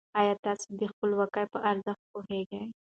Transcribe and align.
ايا 0.19 0.33
تاسې 0.45 0.67
د 0.79 0.81
خپلواکۍ 0.91 1.45
په 1.53 1.59
ارزښت 1.71 2.03
پوهېږئ؟ 2.11 2.63